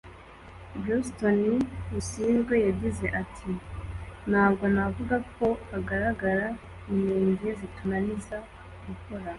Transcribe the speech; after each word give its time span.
Johnston 0.83 1.37
Busingye 1.89 2.55
yagize 2.67 3.05
ati 3.21 3.51
“Ntabwo 4.29 4.63
navuga 4.75 5.15
ko 5.35 5.47
hagaragara 5.71 6.47
inenge 6.91 7.47
zitunaniza 7.59 8.37
gukora 8.85 9.27